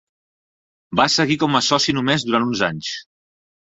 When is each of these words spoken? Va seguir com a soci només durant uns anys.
Va 1.01 1.05
seguir 1.17 1.39
com 1.45 1.61
a 1.61 1.63
soci 1.69 1.99
només 2.01 2.29
durant 2.29 2.51
uns 2.53 2.69
anys. 2.73 2.95